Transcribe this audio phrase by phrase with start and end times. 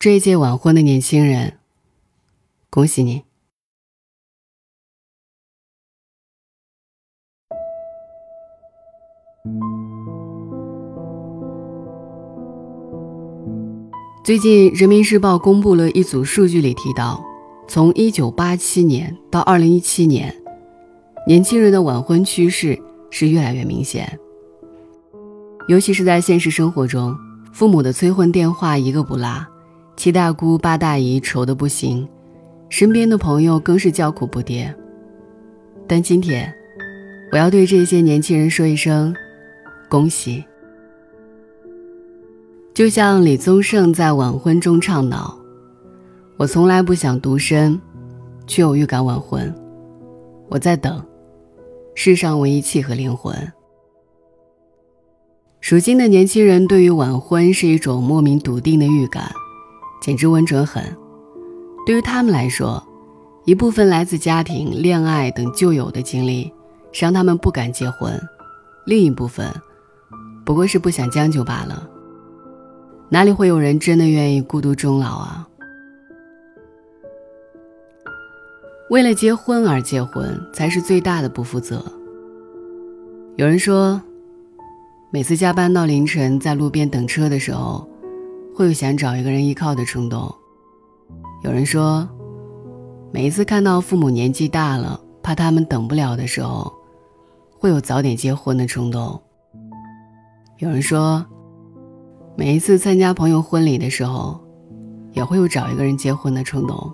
[0.00, 1.54] 这一届晚婚的年轻人，
[2.70, 3.24] 恭喜你！
[14.22, 17.20] 最近，《人民日报》公布了一组数据，里提到，
[17.66, 20.32] 从1987年到2017年，
[21.26, 22.80] 年轻人的晚婚趋势
[23.10, 24.16] 是越来越明显。
[25.66, 27.18] 尤其是在现实生活中，
[27.52, 29.44] 父母的催婚电话一个不落，
[29.98, 32.08] 七大姑八大姨愁得不行，
[32.68, 34.72] 身边的朋友更是叫苦不迭。
[35.88, 36.54] 但今天，
[37.32, 39.12] 我要对这些年轻人说一声，
[39.88, 40.44] 恭喜！
[42.72, 45.36] 就像李宗盛在晚婚中唱道
[46.38, 47.76] ：“我从来不想独身，
[48.46, 49.52] 却有预感晚婚。
[50.48, 51.04] 我在等，
[51.96, 53.34] 世上唯一契合灵魂。”
[55.60, 59.28] 如今的年轻人对于晚婚是一种莫名笃定的预感，
[60.08, 60.82] 简直稳准狠。
[61.84, 62.82] 对于他们来说，
[63.44, 66.50] 一部分来自家庭、恋爱等旧有的经历，
[66.98, 68.18] 让他们不敢结婚；
[68.86, 69.46] 另一部分，
[70.46, 71.86] 不过是不想将就罢了。
[73.10, 75.46] 哪里会有人真的愿意孤独终老啊？
[78.88, 81.84] 为了结婚而结婚，才是最大的不负责。
[83.36, 84.00] 有人说，
[85.10, 87.86] 每次加班到凌晨，在路边等车的时候，
[88.58, 90.34] 会有想找一个人依靠的冲动。
[91.44, 92.08] 有人说，
[93.12, 96.72] 每一次看到父母年纪大了，怕他们等不了的时候，
[97.56, 99.22] 会有早点结婚的冲动。
[100.58, 101.24] 有人说。
[102.36, 104.40] 每一次参加朋友婚礼的时候，
[105.12, 106.92] 也会有找一个人结婚的冲动。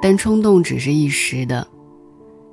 [0.00, 1.66] 但冲动只是一时的，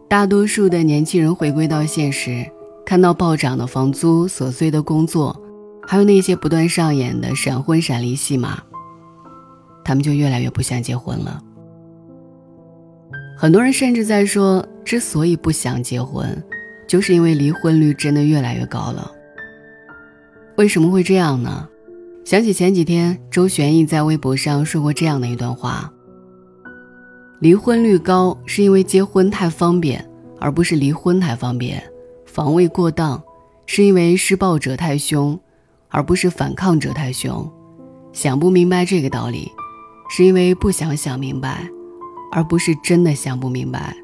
[0.07, 2.43] 大多数的年轻人回归到现实，
[2.83, 5.39] 看到暴涨的房租、琐碎的工作，
[5.87, 8.61] 还有那些不断上演的闪婚闪离戏码，
[9.85, 11.41] 他们就越来越不想结婚了。
[13.37, 16.43] 很多人甚至在说，之所以不想结婚，
[16.87, 19.09] 就是因为离婚率真的越来越高了。
[20.57, 21.65] 为什么会这样呢？
[22.25, 25.89] 想起前几天周旋义在微博上说过这样的一段话：
[27.39, 30.05] 离婚率高是因为结婚太方便，
[30.37, 31.79] 而不是离婚太方便；
[32.25, 33.23] 防卫过当
[33.65, 35.39] 是因为施暴者太凶，
[35.89, 37.49] 而不是反抗者太凶。
[38.13, 39.51] 想不明白这个道理，
[40.09, 41.67] 是因为不想想明白，
[42.31, 43.95] 而不是真的想不明白。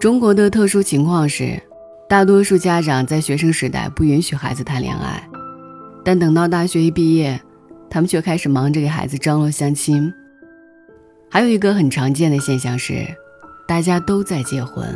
[0.00, 1.62] 中国的特殊情况是。
[2.08, 5.28] 大多数家长在学生时代不允许孩子谈恋爱，
[6.04, 7.40] 但等到大学一毕业，
[7.90, 10.08] 他们却开始忙着给孩子张罗相亲。
[11.28, 13.04] 还有一个很常见的现象是，
[13.66, 14.86] 大家都在结婚。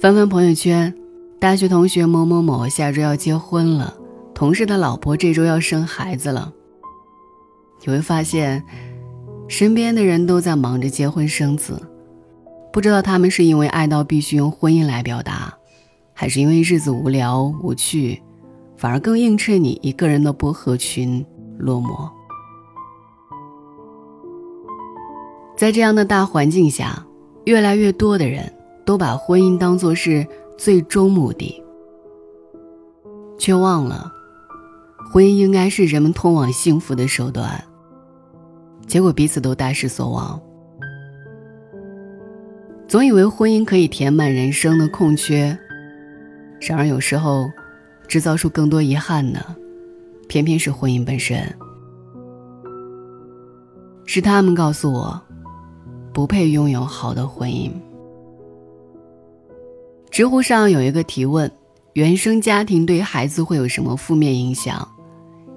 [0.00, 0.92] 翻翻朋友圈，
[1.42, 3.92] 大学同学某某某下周要结婚了，
[4.32, 6.52] 同事的老婆这周要生孩子了。
[7.80, 8.62] 你会发现，
[9.48, 11.82] 身边的人都在忙着结婚生子。
[12.72, 15.52] 不知道他们是因为爱到必须用婚姻来表达，
[16.14, 18.22] 还是因为日子无聊无趣，
[18.76, 21.26] 反而更映衬你一个人的薄荷裙
[21.58, 22.08] 落寞。
[25.56, 27.04] 在这样的大环境下，
[27.46, 28.54] 越来越多的人
[28.86, 30.24] 都把婚姻当作是
[30.62, 31.60] 最终目的，
[33.36, 34.12] 却忘了，
[35.12, 37.64] 婚姻应该是人们通往幸福的手段。
[38.86, 40.40] 结果彼此都大失所望。
[42.86, 45.58] 总以为婚姻可以填满人生的空缺，
[46.60, 47.50] 然而有时候，
[48.06, 49.44] 制造出更多遗憾的，
[50.28, 51.42] 偏偏是婚姻本身。
[54.06, 55.20] 是他们告诉我，
[56.14, 57.72] 不配拥有好的婚姻。
[60.12, 61.50] 知乎上有一个提问：
[61.94, 64.86] 原生家庭对孩子会有什么负面影响？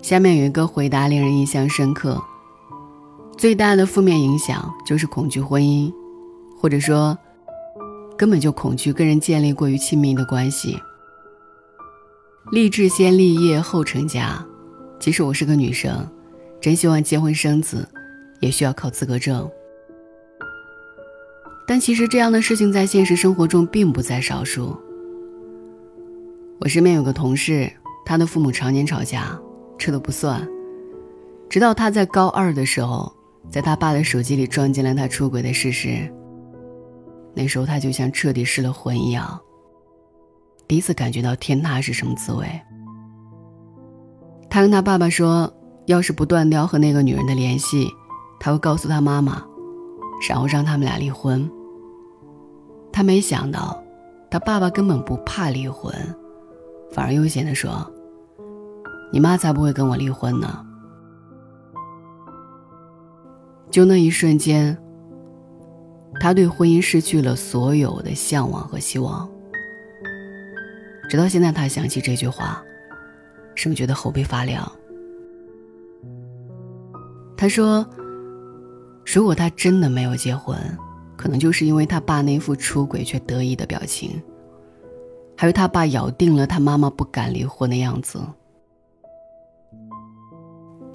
[0.02, 2.24] 下面有一个回答令人印象深刻：
[3.38, 5.94] 最大的负面影响就是恐惧婚姻，
[6.58, 7.16] 或者说。
[8.18, 10.80] 根本就恐惧跟人建立过于亲密的关系。
[12.50, 14.42] 立志先立业后成家，
[15.02, 16.10] 即使我是个女生，
[16.62, 17.86] 真希望结婚生子，
[18.40, 19.51] 也需要考资格证。
[21.67, 24.75] 但其实这样的事情在现实生活中并不在少数。
[26.59, 27.71] 我身边有个同事，
[28.06, 29.38] 他的父母常年吵架，
[29.77, 30.47] 这都不算，
[31.50, 33.12] 直到他在高二的时候，
[33.50, 36.12] 在他爸的手机里撞见了他出轨的事实。
[37.33, 39.39] 那时候他就像彻底失了魂一样，
[40.67, 42.47] 第一次感觉到天塌是什么滋味。
[44.50, 45.51] 他跟他爸爸说，
[45.88, 47.89] 要是不断掉和那个女人的联系，
[48.39, 49.45] 他会告诉他妈妈，
[50.27, 51.50] 然后让他们俩离婚。
[52.91, 53.83] 他没想到，
[54.29, 55.94] 他爸爸根本不怕离婚，
[56.91, 57.91] 反而悠闲的说
[59.12, 60.65] ：“你妈才不会跟我离婚呢。
[63.69, 64.77] 就那一瞬间，
[66.21, 69.29] 他对婚姻失去了所有的向往和希望。
[71.09, 72.63] 直到现在，他想起这句话，
[73.53, 74.71] 生觉得后背发凉。
[77.35, 77.85] 他说
[79.06, 80.57] ：“如果他真的没有结婚，
[81.16, 84.22] 可能就是因为他爸那副出轨却得意的表情，
[85.38, 88.19] 还有他爸咬定了他妈妈不敢离婚的样子。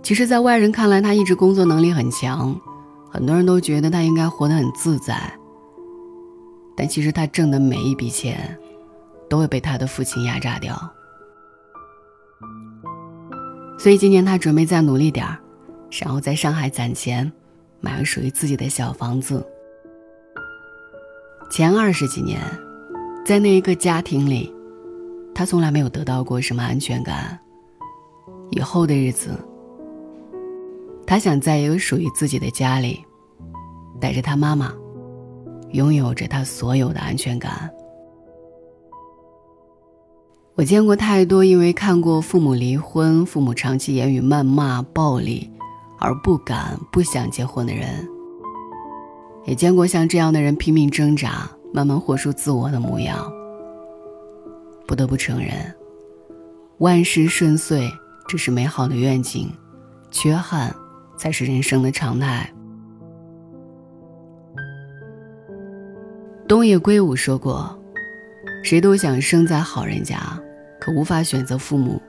[0.03, 2.59] 其实，在外人看来，他一直工作能力很强，
[3.11, 5.33] 很多人都觉得他应该活得很自在。
[6.77, 8.59] 但其实，他挣的每一笔钱，
[9.29, 10.77] 都会被他的父亲压榨掉。
[13.79, 15.39] 所以，今年他准备再努力点儿。”
[16.01, 17.31] 然后在上海攒钱，
[17.81, 19.44] 买个属于自己的小房子。
[21.50, 22.41] 前二十几年，
[23.25, 24.55] 在那一个家庭里，
[25.35, 27.38] 他从来没有得到过什么安全感。
[28.50, 29.31] 以后的日子，
[31.06, 33.05] 他想在一个属于自己的家里，
[34.00, 34.73] 带着他妈妈，
[35.71, 37.69] 拥有着他所有的安全感。
[40.55, 45.50] 我见过太多因为看过父母离婚、父母长期言语谩骂、暴力。
[46.00, 48.08] 而不敢、不想结婚的人，
[49.44, 53.31] 也见过像这样的人拼命挣扎、慢慢活出自我的模样。
[54.87, 55.52] 不得不承认，
[56.79, 57.88] 万事顺遂
[58.26, 59.52] 这是美好的愿景，
[60.11, 60.75] 缺憾
[61.19, 62.50] 才是人生的常态。
[66.49, 67.79] 东野圭吾说过
[68.64, 70.19] ：“谁都想生在好人家，
[70.81, 72.03] 可无法选择父母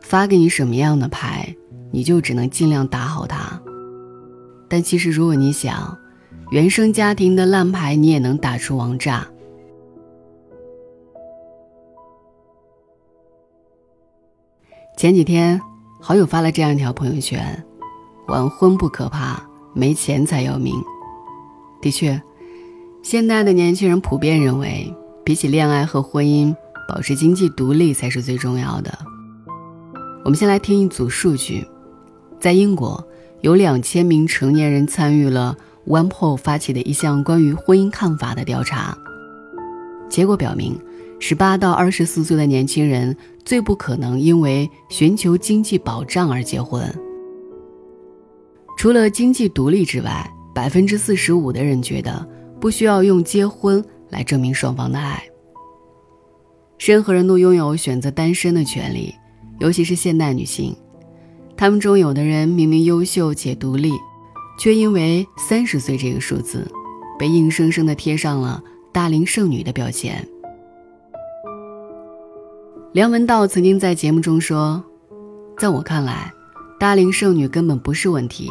[0.00, 1.54] 发给你什么样的牌。”
[1.90, 3.60] 你就只能尽量打好它，
[4.68, 5.96] 但其实如果你想，
[6.50, 9.26] 原生家庭的烂牌你也能打出王炸。
[14.96, 15.60] 前几天，
[16.00, 17.64] 好友发了这样一条朋友圈
[18.28, 19.42] ：“晚婚不可怕，
[19.74, 20.74] 没钱才要命。”
[21.82, 22.20] 的确，
[23.02, 24.92] 现代的年轻人普遍认为，
[25.22, 26.54] 比起恋爱和婚姻，
[26.88, 28.98] 保持经济独立才是最重要的。
[30.24, 31.66] 我们先来听一组数据。
[32.38, 33.02] 在英国，
[33.40, 35.56] 有两千名成年人参与了
[35.86, 38.96] OnePoll 发起的一项关于婚姻看法的调查。
[40.08, 40.78] 结果表明，
[41.18, 46.82] 十八到二十四岁的年轻人最不可能因为寻求经济保障而结婚。
[48.76, 52.26] 除了经济独立之外，百分之四十五的人觉得
[52.60, 55.22] 不需要用结婚来证明双方的爱。
[56.78, 59.14] 任何人都拥有选择单身的权利，
[59.58, 60.76] 尤其是现代女性。
[61.56, 63.92] 他们中有的人明明优秀且独立，
[64.58, 66.70] 却因为三十岁这个数字，
[67.18, 68.62] 被硬生生的贴上了
[68.92, 70.22] 大龄剩女的标签。
[72.92, 74.84] 梁文道曾经在节目中说
[75.58, 76.30] ：“在我看来，
[76.78, 78.50] 大龄剩女根本不是问题，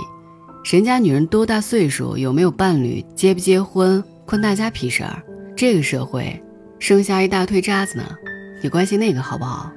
[0.63, 5.22] 人家女人多大岁数，有没有伴侣，结不结婚，关大家屁事儿。
[5.56, 6.42] 这个社会，
[6.80, 8.04] 剩下一大堆渣子呢，
[8.63, 9.72] 你关心那个好不好？”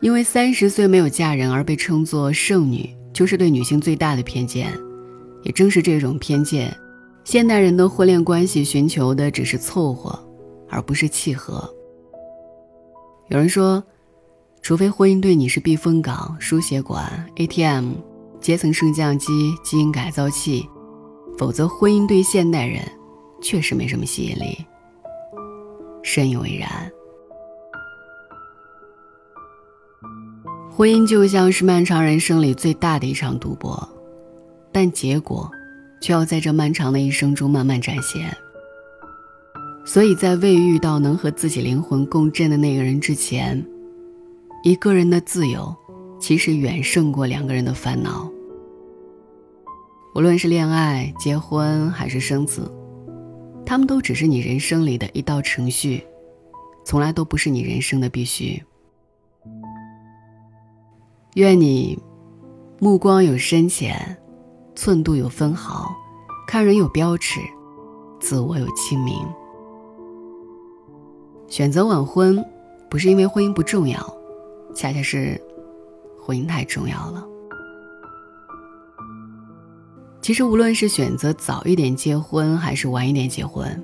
[0.00, 4.72] 因为三十岁没有嫁人而被称作剩女，就是对女性最大的偏见。
[5.42, 6.74] 也正是这种偏见，
[7.24, 10.18] 现代人的婚恋关系寻求的只是凑合，
[10.68, 11.68] 而不是契合。
[13.28, 13.82] 有人说，
[14.62, 17.92] 除非婚姻对你是避风港、输血管、ATM、
[18.40, 20.66] 阶层升降机、基因改造器，
[21.38, 22.82] 否则婚姻对现代人
[23.40, 24.58] 确实没什么吸引力。
[26.02, 26.90] 深以为然。
[30.72, 33.86] 婚姻就像是漫长人生里最大的一场赌博，
[34.72, 35.50] 但结果
[36.00, 38.34] 却要在这漫长的一生中慢慢展现。
[39.84, 43.62] 所以在未遇到能和自己灵魂共振的那个人之前，
[44.62, 45.74] 一个人的自由
[46.18, 48.30] 其实远胜过两个人的烦恼。
[50.14, 52.72] 无论是恋爱、结婚还是生子，
[53.66, 56.02] 他们都只是你人生里的一道程序，
[56.84, 58.62] 从来都不是你人生的必须。
[61.34, 61.96] 愿你
[62.80, 64.16] 目光有深浅，
[64.74, 65.94] 寸度有分毫，
[66.44, 67.38] 看人有标尺，
[68.18, 69.14] 自我有清明。
[71.46, 72.44] 选择晚婚，
[72.88, 74.00] 不是因为婚姻不重要，
[74.74, 75.40] 恰恰是
[76.20, 77.24] 婚姻太重要了。
[80.20, 83.80] 其实，无论是选择早一点结婚，还是晚一点结婚，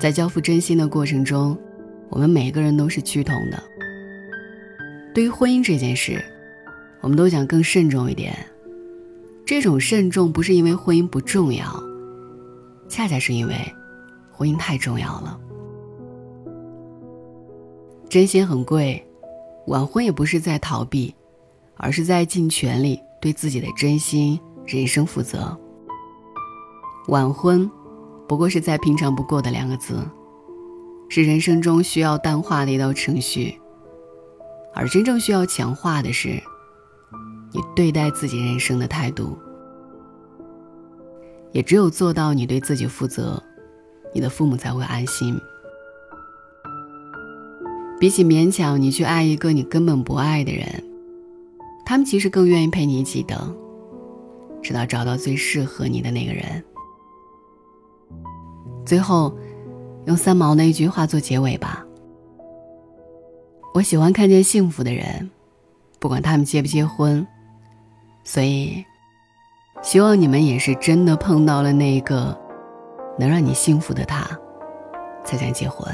[0.00, 1.54] 在交付真心的过程中，
[2.08, 3.62] 我们每个人都是趋同的。
[5.12, 6.24] 对于婚姻这件事，
[7.00, 8.34] 我们都想更慎重一点。
[9.44, 11.64] 这种慎重不是因为婚姻不重要，
[12.88, 13.54] 恰恰是因为
[14.30, 15.38] 婚姻太重要了。
[18.08, 19.04] 真心很贵，
[19.66, 21.14] 晚婚也不是在逃避，
[21.76, 25.58] 而是在尽全力对自己的真心人生负责。
[27.08, 27.68] 晚婚，
[28.28, 29.98] 不过是再平常不过的两个字，
[31.08, 33.60] 是人生中需要淡化的一道程序，
[34.74, 36.28] 而真正需要强化的是
[37.52, 39.38] 你对待自己人生的态度。
[41.52, 43.42] 也只有做到你对自己负责，
[44.14, 45.36] 你的父母才会安心。
[47.98, 50.66] 比起勉强你去爱一个你根本不爱的人，
[51.84, 53.54] 他们其实更愿意陪你一起等，
[54.62, 56.64] 直到找到最适合你的那个人。
[58.86, 59.36] 最后，
[60.06, 61.84] 用三毛那一句话做结尾吧。
[63.72, 65.30] 我喜欢看见幸福的人，
[65.98, 67.26] 不管他们结不结婚，
[68.24, 68.84] 所以，
[69.80, 72.36] 希望你们也是真的碰到了那一个
[73.18, 74.28] 能让你幸福的他，
[75.24, 75.88] 才想结婚。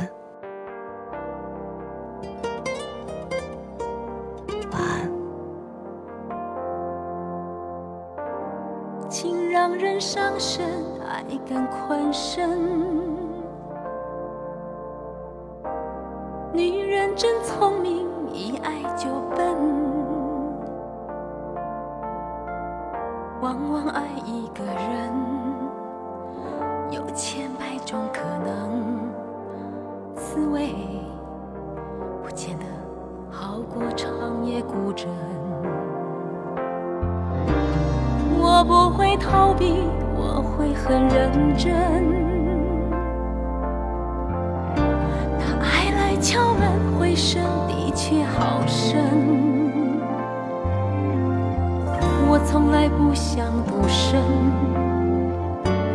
[17.16, 17.95] 真聪明，
[52.88, 54.21] 不想独身，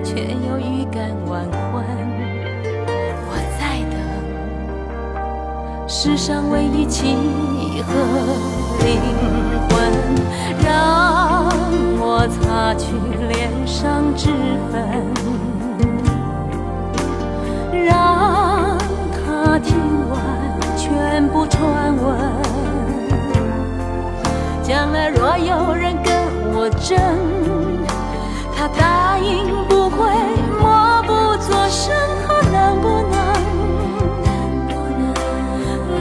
[0.04, 1.84] 却又预感晚婚。
[3.28, 3.96] 我在等
[5.88, 7.16] 世上唯一契
[7.84, 7.94] 合
[8.84, 8.90] 灵
[9.70, 9.72] 魂，
[10.64, 11.52] 让。
[12.04, 12.86] 我擦去
[13.28, 14.30] 脸上脂
[14.72, 14.74] 粉，
[17.86, 18.78] 让
[19.12, 19.76] 他听
[20.10, 20.20] 完
[20.78, 22.06] 全部传闻。
[24.62, 25.74] 将来若有
[26.84, 26.98] 真，
[28.56, 29.98] 他答应不会
[30.60, 31.94] 默不作声。
[32.28, 33.16] 他能不能？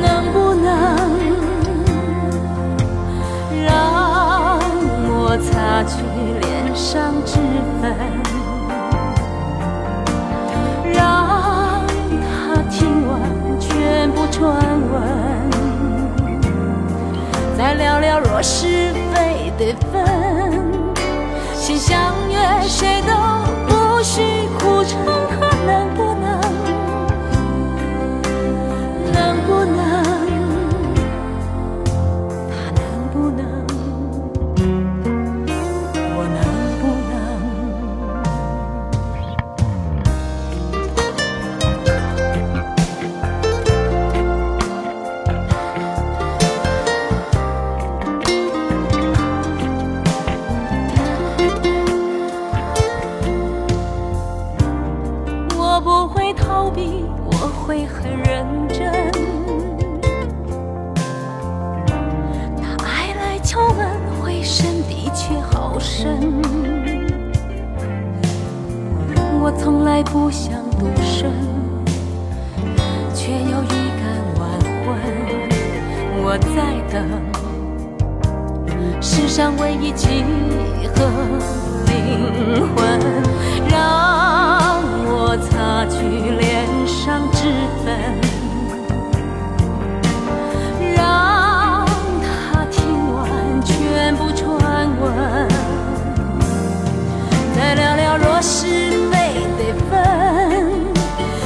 [0.01, 0.69] 能不能？
[3.65, 3.69] 让
[5.07, 5.93] 我擦去
[6.41, 6.51] 脸。
[6.73, 7.37] 上脂
[7.81, 7.95] 粉，
[10.93, 11.85] 让
[12.23, 13.21] 他听完
[13.61, 14.55] 全部传
[14.91, 14.95] 闻，
[17.59, 20.05] 再聊聊若是非得分，
[79.01, 80.25] 世上唯一契
[80.95, 81.05] 合
[81.87, 83.01] 灵魂，
[83.69, 85.97] 让我擦去
[86.39, 87.39] 脸上脂
[87.85, 87.89] 粉，
[90.95, 91.85] 让
[92.23, 92.79] 他听
[93.15, 93.21] 完
[93.63, 95.49] 全部传闻，
[97.57, 98.67] 再聊聊若是
[99.11, 99.15] 非
[99.59, 99.91] 得分。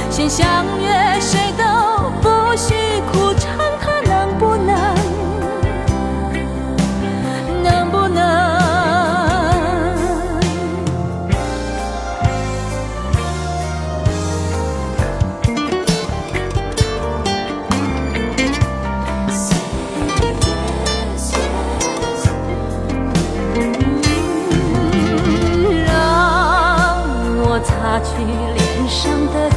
[0.09, 0.45] 先相
[0.79, 1.64] 约，谁都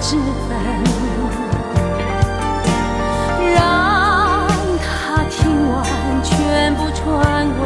[0.09, 0.57] 之分
[3.55, 3.61] 让
[4.79, 5.85] 他听完
[6.25, 7.61] 全部传闻。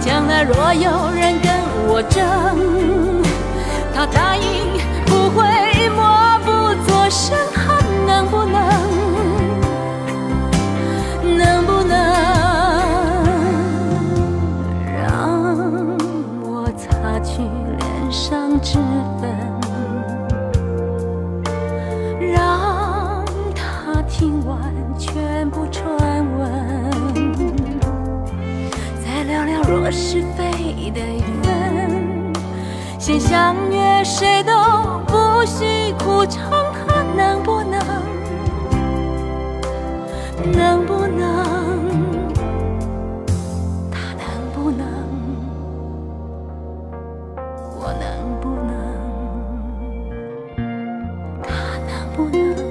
[0.00, 1.52] 将来若有人跟
[1.88, 3.22] 我争
[3.94, 4.65] 他答应
[29.90, 32.32] 是非得分
[32.98, 34.52] 先相约谁都
[35.06, 37.80] 不许苦撑他能不能？
[40.52, 41.44] 能不能？
[43.90, 44.26] 他能？
[44.52, 44.86] 不能？
[47.78, 48.04] 我能
[48.40, 48.72] 不能？
[51.42, 51.48] 他
[51.86, 52.65] 能不能？